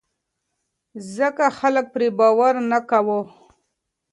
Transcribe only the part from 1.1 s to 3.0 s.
ځکه خلک پرې باور نه